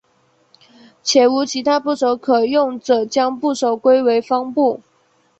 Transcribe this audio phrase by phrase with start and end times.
[1.03, 4.81] 且无其他部首可用者将部首归为方部。